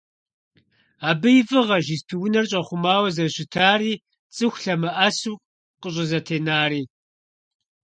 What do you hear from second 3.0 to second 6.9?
зэрыщытари, цIыху лъэмыIэсу къыщIызэтенари.